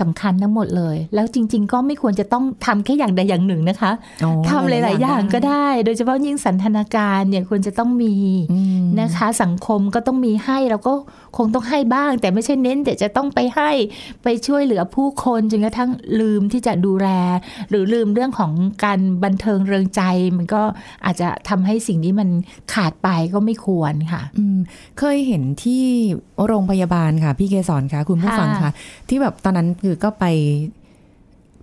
[0.00, 3.92] สำคัญทั้งหมดเลย แล้วจริง ๆ ก็ไม่ควรจะต้องทำแค่อย่างใดอย่างหนึ่งนะคะ
[4.24, 8.14] อ๋อทำหลาย ๆ อย่างก็ได้ โดยเฉพาะยิ่งสันทนาการเนี่ยควรจะต้องมี
[8.52, 10.94] อืมนะคะ สังคมก็ต้องมีให้เราก็
[11.36, 13.70] คงต้องให้บ้าง แต่ไม่ใช่เน้นแต่จะต้องไปให้
[14.22, 17.08] ไปช่วยเหลือผู้คนจนกระทั่งลืมที่จะดูแล
[17.70, 18.52] หรือลืมเรื่องของ
[18.84, 20.02] การบันเทิงเริงใจ
[20.36, 20.62] มันก็
[21.04, 22.28] อาจจะทำให้สิ่งนี้มัน
[22.74, 24.58] ขาดไปก็ไม่ควรค่ะอืม
[24.98, 25.84] เคยเห็นที่
[26.46, 28.70] โรงพยาบาลค่ะ พี่เกสรค่ะ คุณผู้ค่ะฟังค่ะ
[29.08, 30.24] ที่แบบตอนนั้นคือก็ไป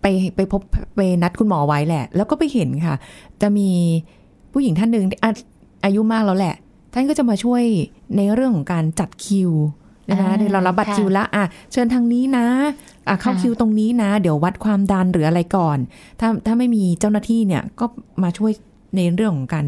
[0.01, 0.05] ไป
[0.35, 0.61] ไปพบ
[0.95, 2.95] ไปนัดคุณหมอไว้แหละ แล้วก็ไปเห็นค่ะ
[3.41, 3.69] จะมี
[4.53, 5.31] ผู้หญิงท่านหนึ่งอา
[5.85, 6.55] อายุมากแล้วแหละ
[6.93, 7.63] ท่านก็จะมาช่วย
[8.17, 9.51] ในเรื่องของการจัดคิว
[10.09, 12.45] นะคะอ่าเดี๋ยวเรารับบัตรค่ะคิวละอะเชิญทางนี้นะ
[13.07, 15.77] อะเข้าค่ะคิวตรงนี้นะ เดี๋ยววัดความดันหรืออะไรก่อน
[16.19, 17.85] ถ้าถ้าไม่มีเจ้าหน้าที่เนี่ยก็
[18.23, 18.51] มาช่วย
[18.95, 19.65] ในเรื่องของการ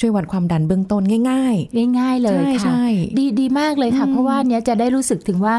[0.00, 2.84] ช่วยวัดความดันเบื้องต้นง่ายๆ ง่ายๆเลยใช่ค่ะใช่
[3.18, 5.54] ดีดีมากเลยค่ะ เพราะว่าเนี้ยจะได้รู้สึกถึงว่า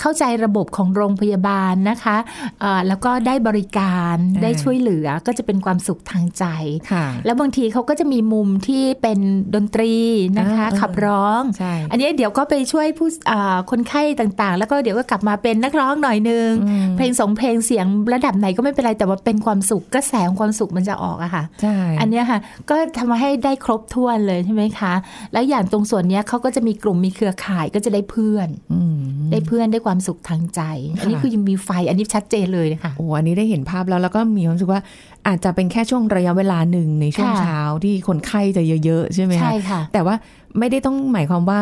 [0.00, 2.16] เข้าใจระบบของโรงพยาบาลนะคะ
[2.60, 6.44] เอ่อแล้วก็ได้บริการอ่าได้ช่วยเหลือก็จะเป็นความสุขทางใจ
[6.92, 9.18] ค่ะแล้วบางทีเขาก็จะมีมุมที่เป็น
[9.54, 9.94] ดนตรี
[10.38, 22.38] นะคะอ่าขับร้องใช่อันนี้เดี๋ยวก็ไปช่วยผู้อ่าคนไข้ต่างๆ แล้วก็เดี๋ยวก็กลับมาเป็นนักร้องหน่อยนึงอืมเพลงสองเพลงเสียงระดับไหนก็ไม่เป็นไรแต่ว่าเป็นความสุขกระแสของความสุขมันจะออกอะค่ะใช่อันเนี้ยค่ะ
[22.70, 24.94] ก็ทำให้ได้ครบถ้วนเลยใช่ไหมคะ
[25.32, 29.00] แล้วอย่างตรงส่วนเนี้ยเขาก็จะมีกลุ่มมีเครือข่ายก็จะได้เพื่อนอืม
[29.32, 30.60] ได้เพื่อนได้ความสุขทางใจ
[30.98, 34.80] อันนี้ค่ะคือยังมีไฟอันนี้ชัดเจนเลยนะคะโอ้อันนี้ได้เห็นภาพแล้วแล้วก็มีความรู้สึกว่า
[35.26, 40.14] อาจจะเป็นแค่ช่วงระยะเวลาหนึ่งในช่วงค่ะเช้าที่คนไข้จะเยอะๆใช่ไหมคะใช่ค่ะแต่ว่า
[40.58, 41.60] ไม่ได้ต้องหมายความว่า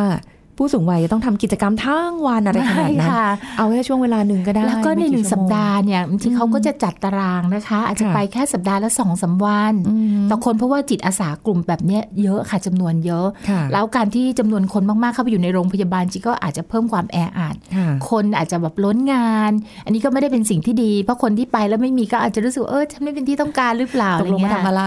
[0.59, 9.95] ผู้สูงวัยจะต้องทำกิจกรรมทั้งวันอะไรขนาดนั้นใช่ค่ะเอาแค่ช่วงเวลาหนึ่งก็ได้ แล้วก็ในไม่หนึ่งชั่สัวปโมดาห์เนี่ยบางทีเขาก็จะจัดตารางนะคะ อาจจะค่ะไปแค่สัปดาห์ละสองสามวันอื
[10.25, 19.53] มต่อคนเพราะว่าจิตอาสากลุ่มแบบเนี้ยเยอะค่ะจำนวนเยอะค่ะแล้วการที่จำนวนคนมากๆเข้าไปอยู่ในโรงพยาบาลจริงก็อาจจะเพิ่มความแออัดค่ะคนอาจจะแบบล้นงาน
[19.85, 24.83] อันนี้ก็ไม่ได้เป็นสิ่งที่ดี เพราะคนที่ไปแล้วไม่มีก็อาจจะรู้สึกว่าเออฉันไม่เป็นที่ต้องการหรือเปล่าตกลงมาเงี้ยทำอะไร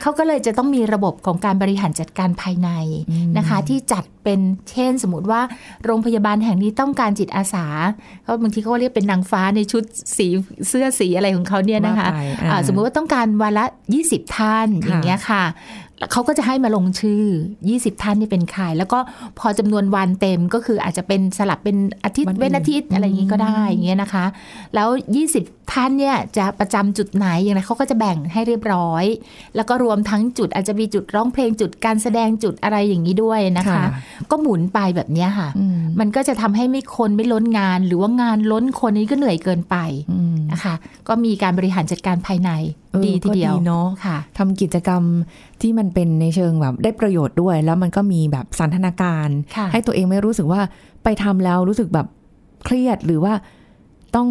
[0.00, 2.70] เขาก็เลยจะต้องมีระบบของการบริหารจัดการภายใน
[3.36, 5.40] นะคะ ที่จัดเป็นเช่น สมมติว่า
[5.84, 7.66] โรงพยาบาลแห่งนี้ต้องการจิตอาสา
[8.24, 9.82] เขาบางทีเขาเรียกเป็นนางฟ้าในชุด
[10.16, 10.26] สี
[10.68, 13.64] เสื้อสีอะไรของเขาเนี่ยนะคะะสมมุติว่าต้องการวันละ
[14.00, 15.44] 20 ท่านอย่างเงี้ยค่ะ
[16.12, 17.22] เขาก็จะให้มาลงชื่อ
[17.62, 18.98] 20 ท่านนี่เป็นใครแล้วก็
[19.38, 24.24] พอจำนวนวันเต็มก็คืออาจจะเป็นสลับเป็นอาทิตย์วันอื่นเว้นอาทิตย์อะไรอย่างงี้ก็ได้อย่างเงี้ยนะคะ
[24.74, 24.88] แล้ว
[25.30, 29.04] 20 ท่านเนี่ยจะประจำจุดไหนอย่างไรเขาก็จะแบ่งให้เรียบร้อย
[29.56, 33.84] แล้วก็รวมทั้งจุดอาจจะมีจุดร้องเพลงจุดการแสดงจุดอะไรอย่างนี้ด้วยนะคะค่ะ
[34.30, 39.76] ก็หมุนไปแบบเนี้ยค่ะอืมมันก็จะทำให้ไม่คนไม่ล้นงาน หรือว่างานล้นคนนี้ก็เหนื่อยเกินไป
[40.12, 40.74] อืมนะคะ
[41.08, 42.50] ก็มีการบริหารจัดการภายใน
[42.92, 45.02] เออดีทีเดียวก็ดีเนอะค่ะทำกิจกรรม
[45.62, 50.60] ที่มันเป็นในเชิงแบบได้ประโยชน์ด้วย แล้วมันก็มีแบบสันทนาการค่ะให้ตัวเองไม่รู้สึกว่า
[51.04, 52.06] ไปทำแล้วรู้สึกแบบ
[52.64, 53.34] เครียดหรือว่า
[54.16, 54.30] ต้อง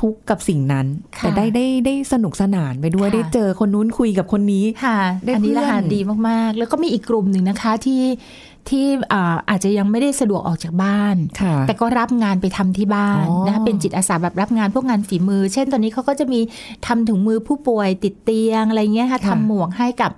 [0.00, 0.86] ทุกข์กับสิ่งนั้น
[1.18, 8.00] ค่ะแต่ได้ได้ได้สนุกสนานไปด้วยค่ะได้เจอคนนู้นคุยกับคนนี้ค่ะได้อันนี้ละค่ะเพื่อนดีมากๆ แล้วก็มีอีกกลุ่มหนึ่งนะคะที่
[8.70, 16.40] ที่อ่าอาจจะยังไม่ได้สะดวกออกจากบ้านค่ะแต่ก็รับงานไปทำที่บ้านอ๋อนะคะเป็นจิตอาสาแบบรับงานพวกงานฝีมือ เช่นตอนนี้เขาก็จะมี
[16.86, 20.10] ทำถุงมือผู้ป่วยติดเตียงอะไรเงี้ยค่ะค่ะทำหมวกให้กับ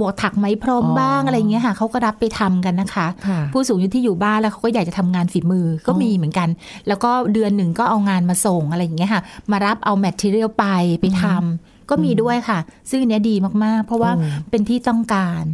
[0.00, 6.48] บวกถักไหมพรมอ๋อบ้างอะไรเงี้ยค่ะเขาก็รับไปทำกันนะคะค่ะผู้สูงอายุที่อยู่บ้านแล้วเขาก็อยากจะทำงานฝีมือก็อ๋อมีเหมือนกัน
[6.88, 10.64] แล้วก็เดือนหนึ่งก็เอางานมาส่งอะไรอย่างเงี้ยค่ะ มารับเอาแมทเทียลไป
[11.00, 12.58] ไปทำก็มีด้วยค่ะ
[12.90, 15.44] ซึ่งอันเนี้ยดีมากๆ เพราะว่าโอ้เป็นที่ต้องการ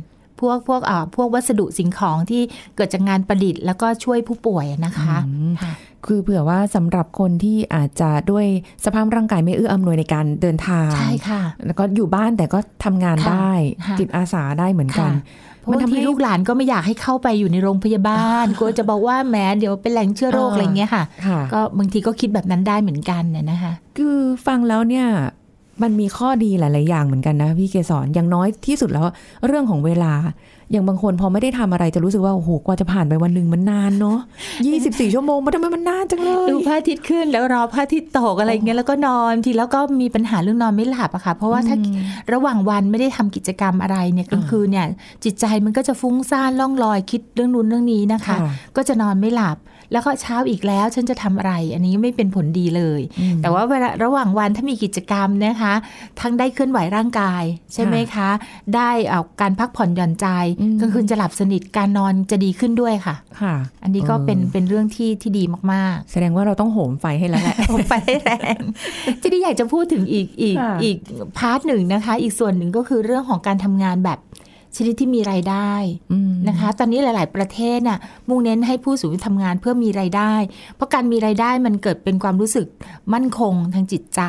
[0.40, 2.42] พวกพวกเอ่อพวกวัสดุสิ่งของที่
[2.76, 5.72] เกิดจากงานประดิษฐ์แล้วก็ช่วยผู้ป่วยนะคะอืมค่ะ
[6.06, 8.46] คือเผื่อว่าสำหรับคนที่อาจจะด้วย
[8.84, 13.52] สภาพร่างกายไม่เอื้ออำนวยในการเดินทางใช่ค่ะ แล้วก็อยู่บ้านแต่ก็ทำงานค่ะได้
[13.86, 25.06] ค่ะจิตอาสาได้เหมือนกันค่ะเพราะบางทีลูกหลานก็ไม่อยากให้เข้าไปอยู่ในโรงพยาบาลกลัวจะบอกว่าแหมเดี๋ยวเป็นแหล่งเชื้อโรคอ่าอะไรเงี้ยค่ะค่ะ ก็บางทีก็คิดแบบนั้นได้เหมือนกันน่ะนะคะ คือฟังแล้วเนี่ย
[25.82, 29.06] มันมีข้อดีหลาย ๆ อย่างเหมือนกันนะพี่เกศรอย่างน้อยที่สุดแล้ว
[29.46, 30.12] เรื่องของเวลา
[30.72, 34.18] อย่างบางคนพอไม่ได้ทำอะไรจะรู้สึกว่าโอ้โหกว่าจะผ่านไปวันหนึ่งมันนานเนาะ
[34.66, 41.76] ยี่สิบสี่ชั่วโมงมันทำไมมันนานจังเลยดูพระอาทิตย์ขึ้นแล้วรอพระอาทิตย์ตกอะไรอย่างเงี้ยแล้วก็นอนทีแล้วก็มีปัญหาเรื่องนอนไม่หลับอะค่ะ เพราะว่าถ้า
[42.32, 44.86] ระหว่างวันไม่ได้ทำกิจกรรมอะไรเนี่ยกลางคืนเนี่ย
[45.24, 49.56] จิตใจมันก็จะฟุ้งซ่านล่องลอยคิดเรื่องนู้นเรื่องนี้นะคะค่ะก็จะนอนไม่หลับ
[49.92, 53.00] แล้วก็เช้าอีกแล้วฉันจะทำอะไร อันนี้ไม่เป็นผลดีเลย
[53.42, 55.72] แต่ว่าเวลาระหว่างวันถ้ามีกิจกรรมนะคะ
[56.20, 57.42] ทั้งได้เคลื่อนไหวร่างกาย
[57.74, 58.28] ใช่ไหมคะ
[58.76, 60.26] ได้เอาการพักผ่อนหย่อนใจ
[60.60, 68.60] อืมกลางคืนจะหลับสนิทการนอนจะดีขึ้นด้วยค่ะ ค่ะ อันนี้ก็เป็นออเป็นเรื่องที่ที่ดีมากๆ แสดงว่าเราต้องโหมไฟให้แล้วแหละผมไปให้แรง
[69.20, 70.96] ทีนี้อยากจะพูดถึงอีกอีกค่ะอีก
[71.38, 74.18] part หนึ่งนะคะ อีกส่วนหนึ่งก็คือเรื่องของการทำงานแบบ
[74.76, 75.70] ชนิดที่มีรายได้
[76.12, 80.34] อืมนะคะ ตอนนี้หลาย ๆ ประเทศน่ะมุ่งเน้นให้ผู้สูงอายุทำงานเพื่อมีรายได้
[80.76, 82.66] เพราะการมีรายได้มันเกิดเป็นความรู้สึก
[83.14, 84.20] มั่นคงทางจิตใจ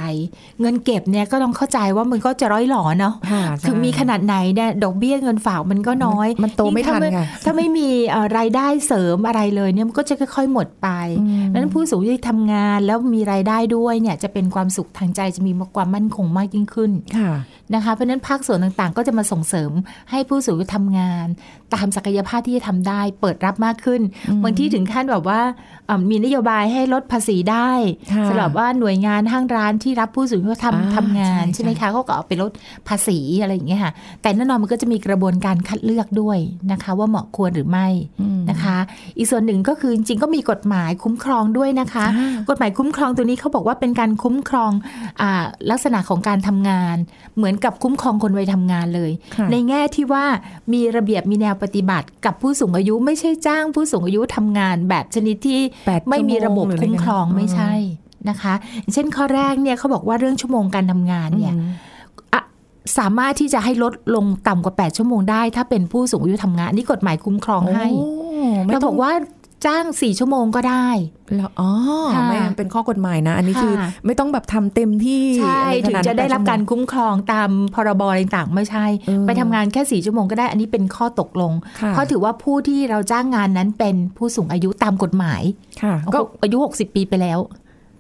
[0.62, 17.34] เงินเก็บเนี่ยก็ต้องเข้าใจว่ามันก็จะร้อยหลอเนาะค่ะถึงมีขนาดไหนเนี่ยดอกเบี้ยเงินฝากมันก็น้อย มันโตไม่ทันยิ่งถ้าไงถ้าไม่มีเอ่อรายได้เสริมอะไรเลยเนี่ยมันก็จะค่อย ๆ หมดไปอืมดังนั้นผู้สูงอายุที่ทำงานแล้วมีรายได้ด้วยเนี่ยจะเป็นความสุขทางใจจะมีความมั่นคงมากยิ่งขึ้นค่ะ
[17.76, 19.72] นะคะเพราะฉะนั้นภาคส่วนต่างๆ ก็จะมาส่งเสริม
[20.12, 21.28] ให้ผู้สูงอายุทำงาน
[21.74, 24.02] ตามศักยภาพที่จะทำได้ เปิดรับมากขึ้น
[24.44, 25.42] บางที่ถึงขั้นแบบว่า
[25.88, 27.72] เอ่อมีนโยบายให้ลดภาษีได้
[28.14, 32.52] ค่ะสำหรับว่าหน่วยงานห้างร้านที่รับผู้สูงอายุอ่าทำทำงานใช่ใช่ไหมคะเขาก็เอาไปลด
[32.88, 33.92] ภาษีอะไรอย่างเงี้ยค่ะ
[34.22, 36.38] แต่แน่นอนมันก็จะมีกระบวนการคัดเลือกด้วย
[36.72, 37.88] นะคะ ว่าเหมาะควรหรือไม่
[38.22, 38.78] อืมนะคะ
[39.18, 44.72] อีกส่วนหนึ่งก็คือจริงๆก็มีกฎหมายคุ้มครองด้วยนะคะอ่ากฎหมายคุ้มครองตัวนี้เขาบอกว่าเป็นการคุ้มครอง
[45.22, 45.30] อา
[45.72, 46.98] ลักษณะของการทำงาน
[47.38, 50.21] เหมือนกับคุ้มครองคนวัยทำงานเลยค่ะในแง่ที่ว่า
[50.74, 57.74] มีระเบียบมีแนวปฏิบัติกับผู้สูงอายุไม่ใช่จ้างผู้สูงอายุทำงานแบบชนิดที่แปดไม่มีระบบชั่วโมงหรืออะไรคุ้มครองกันนะไม่ใช่
[58.30, 61.72] นะคะอย่างเช่นข้อแรกเนี่ยเขาบอกว่าเรื่องชั่วโมงการทำงานเนี่ยอืม
[62.34, 62.42] อะ
[62.98, 68.10] สามารถที่จะให้ลดลงต่ำกว่า 8 ชั่วโมงได้ ถ้าเป็นผู้สูงอายุทำงานอันนี่กฎหมายคุ้มครองให้โอ้
[68.64, 69.12] ไม่เราต้บองอกว่า
[69.66, 70.88] จ้าง4ชั่วโมงก็ได้
[71.36, 71.72] แล้วอ๋อ
[72.14, 85.42] ค่ะไม่เป็นข้อกฎหมายนะ อันนี้คือค่ะไม่ต้องแบบทำเต็มที่ใช่อขถึงนานั้นจะได้รับแปการชั่วโมคุ้มครองตามพรบอะไรต่างๆไม่ใช่เออไปทำงานแค่4ชั่วโมงก็ได้ อันนี้เป็นข้อตกลงค่ะเพราะถือว่าผู้ที่เราจ้างงานนั้นเป็นผู้สูงอายุตามกฎหมาย
[85.82, 87.40] ค่ะก็ก็อายุ 60 ปีไปแล้ว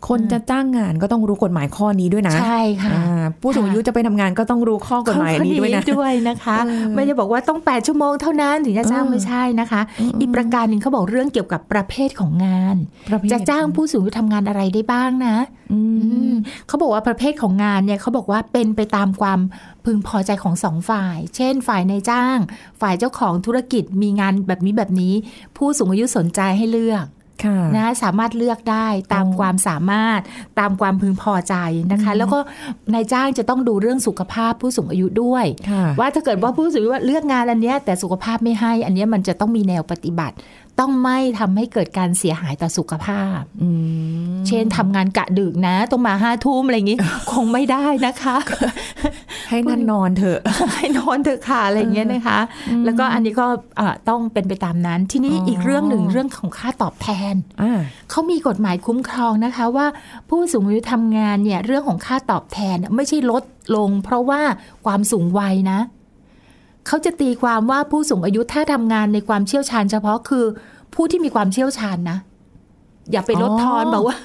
[0.09, 9.81] คนจะจ้างงานก็ต้องรู้กฎหมายข้อนี้ด้วยนะ ใช่ค่ะอ่าผู้สูงอายุจะไปทำงานก็ต้องรู้ข้อกฎหมายอันนี้ด้วยนะข้อด้วยนะคะเออไม่ได้บอกว่าต้อง 8 ชั่วโมงเท่านั้นถึงจะจ้างเออไม่ใช่นะคะ
[10.19, 12.75] อีกประการหนึ่งเขาบอกเรื่องเกี่ยวกับประเภทของงาน
[13.09, 15.35] ประเภทจะจ้างผู้สูงอายุทำงานอะไรได้บ้างนะ
[15.71, 16.33] อืมอืม
[16.67, 19.39] เขาบอกว่าประเภทของงานเนี่ยเขาบอกว่าเป็นไปตามความ
[19.85, 22.37] พึงพอใจของสองฝ่าย เช่น ฝ่ายนายจ้าง
[22.81, 25.13] ฝ่ายเจ้าของธุรกิจมีงานแบบนี้แบบนี้
[25.57, 27.20] ผู้สูงอายุสนใจให้เลือกค่ะ
[27.75, 30.19] นะสามารถเลือกได้ตามอ๋อความสามารถ
[30.59, 31.55] ตามความพึงพอใจ
[31.91, 32.39] นะคะ แล้วก็
[32.93, 40.35] นายจ้างจะต้องดูเรื่องสุขภาพผู้สูงอายุด้วยค่ะว่าถ้าเกิดว่าผู้สูงอายุว่าเลือกงานอันเนี้ยแต่สุขภาพไม่ให้ อันเนี้ยมันจะต้องมีแนวปฏิบัติ
[40.79, 43.69] ต้องไม่ทำให้เกิดการเสียหายต่อสุขภาพอื
[44.31, 46.97] มเช่นทำงานกะดึกนะต้องมาห้าทุ่มอะไรอย่างงี้
[47.31, 48.37] คงไม่ได้นะคะ
[49.49, 50.39] ให้นั่นนอนเถอะ
[50.75, 52.39] ให้นอนเถอะค่ะอะไรอย่างเงี้ยนะคะ
[52.85, 53.47] แล้วก็อันนี้ก็
[53.79, 57.79] อ่าต้องเป็นไปตามนั้น ทีนี้อ๋ออีอีกเรื่องหนึ่งเรื่องของค่าตอบแทนอ่า
[58.09, 59.87] เขามีกฎหมายคุ้มครองนะคะ ว่า
[60.29, 63.43] ผู้สูงอายุทำงานเนี่ยเรื่องของค่าตอบแทนไม่ใช่ลด
[63.75, 64.41] ลง เพราะว่า
[64.85, 65.79] ความสูงวัยนะ
[66.87, 70.45] เขาจะตีความว่าผู้สูงอายุถ้าทำงานในความเชี่ยวชาญเฉพาะคือ
[70.93, 72.17] ผู้ที่มีความเชี่ยวชาญนะ
[73.11, 74.17] อย่าไปลดทอนอ๋อบอกว่า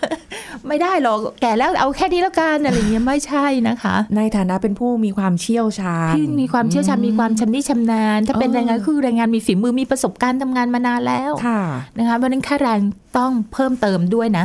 [0.68, 11.62] ไม่ได้หรอกแก่แล้วเอาแค่นี้แล้วกันอะไรอย่างเงี้ยไม่ใช่นะคะ ในฐานะเป็นผู้มีความเชี่ยวชาญที่มีความเชี่ยวชาญมีความชำนิชำนาญ ถ้าเป็นอ๋อแรงงานคือแรงงานมีฝีมือมีประสบการณ์ทำงานมานานแล้วค่ะ
[11.98, 12.80] นะคะเพราะฉะนั้นค่าแรง
[13.18, 14.44] ต้องเพิ่มเติมด้วยนะ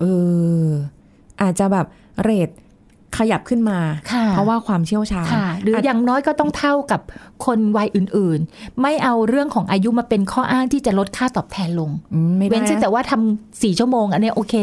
[0.00, 0.04] เอ
[0.66, 0.68] อ
[1.42, 1.86] อาจจะแบบ
[2.22, 2.48] เรท
[3.18, 3.78] ขยับขึ้นมา
[4.12, 7.00] ค่ะเพราะว่าความเชี่ยวชาญค่ะหรืออย่างน้อยก็ต้องเท่ากับ
[7.46, 14.54] คนวัยอื่นๆ ไม่เอาเรื่องของอายุมาเป็นข้ออ้างที่จะลดค่าตอบแทนลงอืมไม่ได้เว้นเช่นแต่ว่าทำสี่ชั่วโมง อันนี้โอเค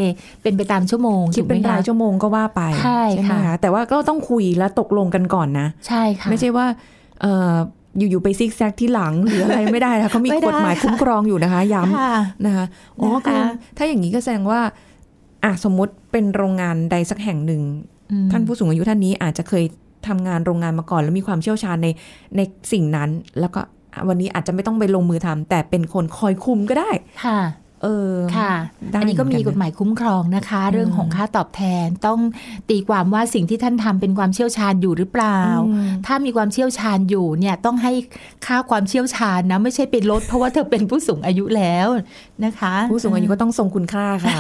[0.42, 6.66] เป็นไปตามชั่วโมงคิดเป็นถูกไหมรายคะชั่วโมงก็ว่าไปใช่ไหมค่ะคะแต่ว่าก็ต้องคุยและตกลงกันก่อนนะ ใช่ค่ะไม่ใช่ว่า
[7.22, 7.54] เอ่อ
[7.98, 12.66] อยู่ๆไปซิกแซกที่หลังหรืออะไรไม่ได้นะเขามีไม่ได้กฎหมายคุ้มครองอยู่นะคะ ย้ค่ะำนะคะ
[13.00, 13.42] อ๋อนะคะคือ
[13.78, 14.62] ถ้าอย่างนี้ก็แสดงว่า
[15.44, 17.92] อะสมมติเป็นโรงงานใดสักแห่งหนึ่งอืม
[18.32, 19.63] ท่านผู้สูงอายุท่านนี้อาจจะเคย
[20.08, 21.88] ทำงานโรงงานมาก่อน แล้วมีความเชี่ยวชาญใน
[22.36, 23.62] ในสิ่งนั้น แล้วก็
[24.08, 26.91] วันนี้อาจจะไม่ต้องไปลงมือทำแต่เป็นคนคอยคุมก็ได้
[27.26, 27.39] ค่ะ
[27.84, 28.54] เออค่ะ
[28.91, 32.19] ได้อันนี้ก็มีเหมือนกันกฎหมายคุ้มครองนะคะ เรื่องของค่าตอบแทนต้อง
[32.69, 37.93] ตีความว่าสิ่งที่ท่านทำเป็นความเชี่ยวชาญอยู่หรือเปล่าอืมถ้ามีความเชี่ยวชาญอยู่เนี่ยต้องให้
[38.46, 41.88] ค่าความเชี่ยวชาญนะ ไม่ใช่ไปลด เพราะว่าเธอเป็นผู้สูงอายุแล้ว
[42.46, 44.38] นะคะ ผู้สูงอายุก็ต้องทรงคุณค่าค่ะ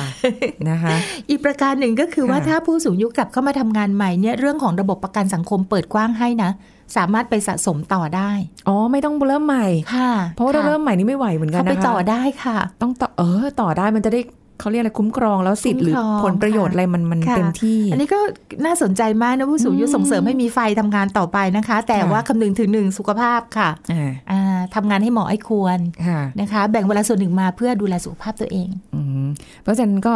[0.69, 0.95] นะคะ
[1.29, 6.51] อีกประการหนึ่งก็คือว่าค่ะถ้าผู้สูงอายุกลับเข้ามาทำงานใหม่เนี่ยเรื่องของระบบประกันสังคมเปิดกว้างให้นะ
[6.97, 8.31] สามารถไปสะสมต่อได้
[8.67, 14.21] อ๋อ ไม่ต้องเริ่มใหม่ ค่ะ เพราะว่าเราค่ะเริ่มใหม่นี่ไม่ไหวเหมือนกันเขานะคะ ไปต่อได้ค่ะ ต้องต่อ เออ ต่อได้ มันจะได้
[14.59, 18.19] เขาเรียกอะไรคุ้มครองแล้วสิทธิ์หรือคุ้มครองผลประโยชน์ค่ะอะไรมันมันค่ะเต็มที่ อันนี้ก็
[18.65, 29.25] น่าสนใจมากนะผู้สูงอายุอืมส่งเสริมให้มีไฟทำงานต่อไปนะคะ แต่ค่ะว่าคำนึงถึงหนึ่งสุขภาพค่ะอ่าอ่าทำงานให้เหมาะให้ควรค่ะนะคะ แบ่งเวลาส่วนหนึ่งมาเพื่อดูแลสุขภาพตัวเองอืม
[29.61, 30.13] เพราะฉะนั้นก็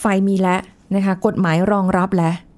[0.00, 0.60] ไฟมีแล้ว
[0.94, 2.49] นะคะ กฎหมายรองรับแล้วค่ะ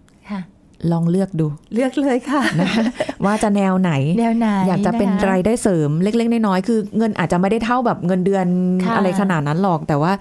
[0.92, 2.84] ลองเลือกดู เลือกเลยค่ะนะคะ
[3.24, 8.46] ว่าจะแนวไหนแนวไหนอยากจะเป็นครายได้เสริมเล็ก ๆ น้อยๆคือ เงินอาจจะไม่ได้เท่าแบบเงินเดือน
[8.84, 10.12] ค่ะอะไรขนาดนั้นหรอก แต่ว่า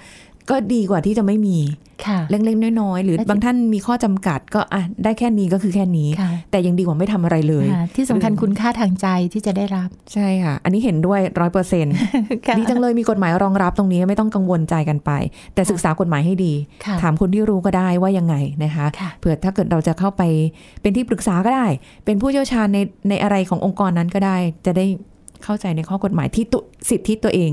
[0.52, 1.58] ก็ดีกว่าที่จะไม่มี
[2.08, 11.94] ค่ะเล็กๆน้อยๆหรือและที่บางท่านมีข้อจำกัดก็อะได้แค่นี้ก็คือแค่นี้ค่ะแต่ยังดีกว่าไม่ทำอะไรเลยค่ะที่สำคัญคุณค่าทางใจที่จะได้รับ ใช่ค่ะ อันนี้เห็นด้วยร้อยเปอร์เซ็นต์
[12.46, 15.12] ค่ะดีจังเลยมีกฎหมายรองรับตรงนี้ไม่ต้องกังวลใจกันไป
[15.54, 16.54] แต่ศึกษากฎหมายให้ดี
[16.86, 20.22] ค่ะถามคนที่รู้ก็ได้ว่ายังไงนะคะค่ะเผื่อถ้าเกิดเราจะเข้าไป
[20.82, 21.68] เป็นที่ปรึกษาก็ได้
[22.06, 24.86] เป็นผู้เชี่ยวชาญในในอะไรขององค์กรนั้นก็ได้ จะได้
[25.44, 26.60] เข้าใจในข้อกฎหมายที่ตุ
[26.90, 27.52] สิทธิตัวเอง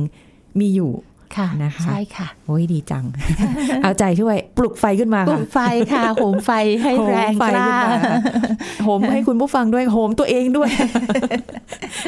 [0.61, 0.90] มีอยู่
[1.36, 3.04] ค่ะนะคะใช่ค่ะโอ้ยดีจัง
[3.82, 5.58] เอาใจช่วยปลุกไฟขึ้นมาปลุค่ะกไฟ
[5.92, 6.50] ค่ะโหมไฟ
[6.82, 7.90] ให้โหมแรงไฟกล้าขึ้นมา
[8.84, 10.70] โหมให้คุณผู้ฟังด้วยโหมตัวเองด้วย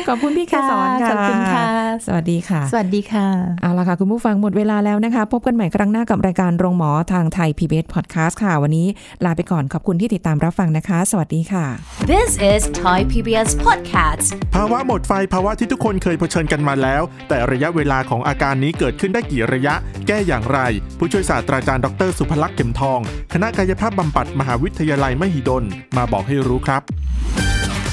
[0.09, 1.69] ขอบคุณพี่แคสอนค่ะขอบคุณค่ะ
[2.07, 3.27] สวัสดีค่ะ สวัสดีค่ะ
[3.63, 8.87] เอาละค่ะ คุณผู้ฟังหมดเวลาแล้วนะคะ พบกันใหม่ครั้งหน้ากับรายการโรงหมอทางไทย PBS Podcast ค่ะ วันนี้
[9.25, 11.65] ลาไปก่อนขอบคุณที่ติดตามรับฟังนะคะ สวัสดีค่ะ
[12.13, 14.27] This is Thai PBS Podcast.
[14.55, 19.75] ภาวะหมดไฟภาวะที่ทุกคนเคยเผชิญกันมาแล้ว แต่ระยะเวลาของอาการนี้เกิดขึ้นได้กี่ระยะ
[20.07, 20.59] แก้อย่างไร
[20.99, 23.01] ผู้ช่วยศาสตราจารย์ดร สุภลักษณ์เข็มทอง
[23.33, 25.65] คณะกายภาพบำบัดมหาวิทยาลัยมหิดล
[25.97, 26.83] มาบอกให้รู้ครับ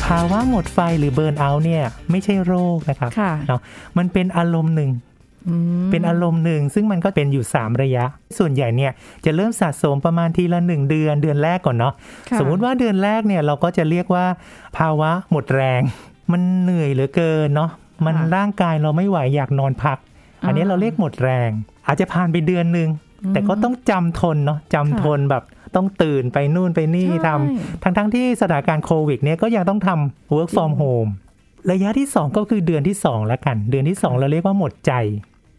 [0.05, 3.61] ภาวะหมดไฟหรือเบิร์นเอาท์เนี่ยไม่ใช่โรคนะครับค่ะเนาะ
[3.97, 4.91] มันเป็นอารมณ์หนึ่ง
[5.91, 8.05] เป็นอารมณ์หนึ่งซึ่งมันก็เป็นอยู่ 3 ระยะ
[8.37, 8.91] ส่วนใหญ่เนี่ย
[9.25, 11.93] จะเริ่มสะสมประมาณทีละ 1 เดือนเดือนแรกก่อนเนาะ
[12.29, 14.25] ค่ะสมมุติว่าเดือนแรกเนี่ยเราก็จะเรียกว่า
[14.77, 15.81] ภาวะหมดแรง
[16.31, 17.71] มันเหนื่อยเหลือเกินเนาะ
[18.05, 19.97] มันร่างกายเราไม่ไหวอยากนอนพัก
[20.45, 21.49] อันนี้เราเรียกหมดแรง
[21.87, 22.89] อาจจะผ่านไปเดือนหนึ่ง
[23.33, 25.43] แต่ก็ต้องจำทนเนาะจำทนแบบ
[25.75, 31.09] ต้องตื่นไปนู่นไปนี่ทำทั้งทั้งๆที่สถานการณ์โควิดเนี่ยก็ยังต้องทำ work from home
[31.71, 34.93] ระยะที่ 2 ก็คือเดือนที่ 2 แล้วกัน เดือนที่ 2 เราเรียกว่าหมดใจ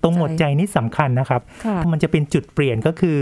[0.02, 3.18] ตรงหมดใจนี่สำคัญนะครับค่ะมันจะเป็นจุดเปลี่ยนก็คือ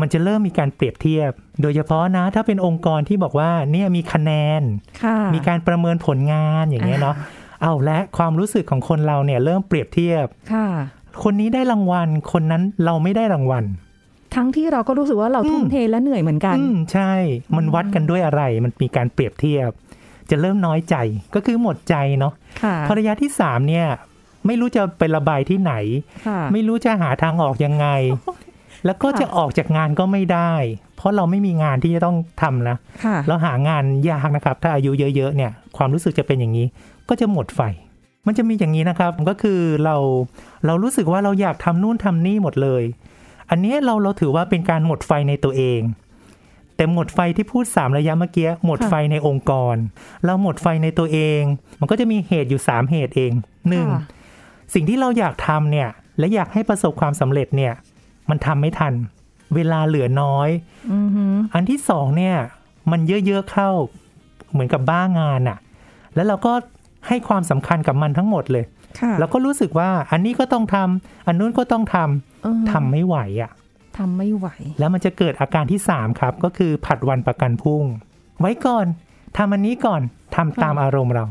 [0.00, 1.30] มันจะเริ่มมีการเปรียบเทียบ
[1.62, 4.62] โดยเฉพาะนะ ถ้าเป็นองค์กรที่บอกว่าเนี่ยมีคะแนน
[5.02, 7.16] ค่ะมีการประเมินผลงานอย่างเงี้ยเนาะ
[7.64, 10.66] เอาและความรู้สึกของคนเราเนี่ยเริ่มเปรียบเทียบค่ะ
[11.22, 13.64] คนนี้ได้รางวัล คนนั้นเราไม่ได้รางวัล
[14.34, 17.12] ทั้งที่เราก็รู้สึกว่าเราทุ่มอืมเทและเหนื่อยเหมือนกันอืมใช่
[17.56, 19.70] มันวัดกันด้วยอะไร มันมีการเปรียบเทียบ
[20.30, 20.96] จะเริ่มน้อยใจ
[21.34, 23.86] ก็คือหมดใจเนาะค่ะพอระยะที่สามเนี่ย
[24.46, 25.74] ไม่รู้จะไประบายที่ไหน
[26.26, 27.86] ค่ะไม่รู้จะหาทางออกยังไง
[28.86, 30.52] แล้วก็ค่ะจะออกจากงานก็ไม่ได้
[30.96, 36.66] เพราะเราไม่มีงานที่จะต้องทำนะค่ะเราหางานยากนะครับ ถ้าอายุเยอะๆเนี่ย ความรู้สึกจะเป็นอย่างนี้
[37.08, 37.60] ก็จะหมดไฟ
[38.26, 39.96] มันจะมีอย่างนี้นะครับก็คือเรา
[40.66, 42.82] เรารู้สึกว่าเราอยากทำนู่นทำนี่หมดเลย
[43.50, 45.80] อันเนี้ยเราเราถือว่าเป็นการหมดไฟในตัวเอง
[46.76, 49.76] แต่หมดไฟที่พูดสามระยะเมื่อกี้หมดค่ะไฟในองค์กร
[50.24, 51.40] เราหมดไฟในตัวเอง
[51.80, 53.32] มันก็จะมีเหตุอยู่สามเหตุเอง
[53.68, 54.02] หนึ่งค่ะ
[54.74, 55.88] สิ่งที่เราอยากทำเนี่ย
[56.18, 57.72] และอยากให้ประสบความสำเร็จเนี่ย
[58.30, 58.94] มันทำไม่ทัน
[59.54, 60.48] เวลาเหลือน้อย
[60.92, 62.36] อือหืออันที่สองเนี่ย
[62.90, 63.70] มันเยอะๆเข้า
[64.52, 65.58] เหมือนกับบ้างานอะ
[66.14, 66.52] แล้วเราก็
[67.08, 68.64] ให้ความสำคัญกับมันทั้งหมดเลย
[69.00, 73.50] ค่ะเราก็รู้สึกว่าอันนี้ก็ต้องทำอันนู้นก็ต้องทำเออทำไม่ไหวอะ
[73.98, 74.46] ทำไม่ไหว
[74.78, 77.84] แล้วมันจะเกิดอาการที่ 3 ครับ ก็คือผัดวันประกันพรุ่ง
[78.40, 78.86] ไว้ก่อน
[79.36, 80.02] ทำอันนี้ก่อน
[80.36, 81.24] ทำตามอารมณ์เรา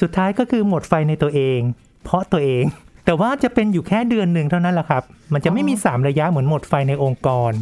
[0.00, 1.60] สุดท้ายก็คือหมดไฟในตัวเอง
[2.04, 2.64] เพราะตัวเอง
[3.04, 5.02] แต่ว่าจะเป็นอยู่แค่เดือนหนึ่งเท่านั้นแหละครับ
[5.32, 7.52] มันจะไม่มี 3 ระยะเหมือนหมดไฟในองค์กร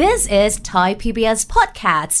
[0.00, 2.20] This is Thai PBS Podcast